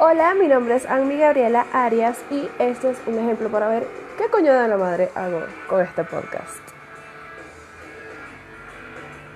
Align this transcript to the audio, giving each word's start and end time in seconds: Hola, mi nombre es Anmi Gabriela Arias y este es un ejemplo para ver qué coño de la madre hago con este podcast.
Hola, 0.00 0.32
mi 0.34 0.46
nombre 0.46 0.76
es 0.76 0.86
Anmi 0.86 1.16
Gabriela 1.16 1.66
Arias 1.72 2.18
y 2.30 2.48
este 2.60 2.90
es 2.90 2.98
un 3.06 3.18
ejemplo 3.18 3.48
para 3.48 3.68
ver 3.68 3.88
qué 4.16 4.28
coño 4.30 4.54
de 4.54 4.68
la 4.68 4.76
madre 4.76 5.10
hago 5.16 5.42
con 5.68 5.82
este 5.82 6.04
podcast. 6.04 6.77